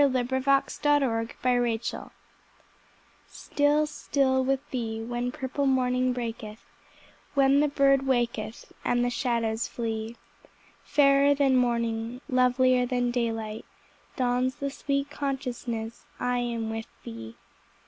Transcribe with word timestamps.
Y 0.01 0.07
Z 0.07 0.09
Still, 0.09 0.67
Still 0.67 1.21
with 1.21 1.31
Thee 1.43 1.79
STILL, 3.45 3.85
still 3.85 4.43
with 4.43 4.67
Thee, 4.71 4.99
when 5.03 5.31
purple 5.31 5.67
morning 5.67 6.11
breaketh, 6.11 6.65
When 7.35 7.59
the 7.59 7.67
bird 7.67 8.07
waketh 8.07 8.71
and 8.83 9.05
the 9.05 9.11
shadows 9.11 9.67
flee; 9.67 10.15
Fairer 10.83 11.35
than 11.35 11.55
morning, 11.55 12.21
lovilier 12.27 12.87
than 12.87 13.11
daylight, 13.11 13.65
Dawns 14.15 14.55
the 14.55 14.71
sweet 14.71 15.11
consciousness 15.11 16.03
I 16.19 16.39
am 16.39 16.71
with 16.71 16.87
Thee. 17.03 17.35